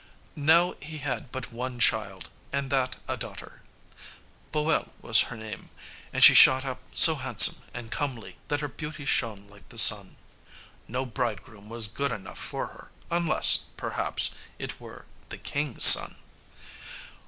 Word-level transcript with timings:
Now 0.35 0.73
he 0.81 0.97
had 0.97 1.31
but 1.31 1.53
one 1.53 1.79
child, 1.79 2.31
and 2.51 2.71
that 2.71 2.95
a 3.07 3.15
daughter. 3.15 3.61
Boel 4.51 4.91
was 4.99 5.21
her 5.29 5.37
name, 5.37 5.69
and 6.11 6.23
she 6.23 6.33
shot 6.33 6.65
up 6.65 6.79
so 6.95 7.13
handsome 7.13 7.57
and 7.71 7.91
comely 7.91 8.37
that 8.47 8.61
her 8.61 8.67
beauty 8.67 9.05
shone 9.05 9.47
like 9.47 9.69
the 9.69 9.77
sun. 9.77 10.15
No 10.87 11.05
bridegroom 11.05 11.69
was 11.69 11.87
good 11.87 12.11
enough 12.11 12.39
for 12.39 12.65
her, 12.69 12.89
unless, 13.11 13.59
perhaps, 13.77 14.33
it 14.57 14.79
were 14.81 15.05
the 15.29 15.37
king's 15.37 15.83
son. 15.83 16.15